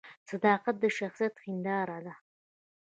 [0.29, 2.13] صداقت د شخصیت هنداره ده